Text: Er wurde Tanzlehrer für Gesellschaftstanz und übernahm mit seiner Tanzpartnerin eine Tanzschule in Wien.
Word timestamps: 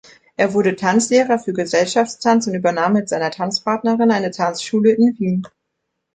Er 0.35 0.55
wurde 0.55 0.75
Tanzlehrer 0.75 1.37
für 1.37 1.53
Gesellschaftstanz 1.53 2.47
und 2.47 2.55
übernahm 2.55 2.93
mit 2.93 3.07
seiner 3.07 3.29
Tanzpartnerin 3.29 4.09
eine 4.09 4.31
Tanzschule 4.31 4.93
in 4.93 5.15
Wien. 5.19 5.47